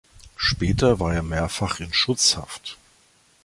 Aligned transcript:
Später 0.35 0.99
war 0.99 1.13
er 1.13 1.21
mehrfach 1.21 1.79
in 1.79 1.93
„Schutzhaft“. 1.93 2.79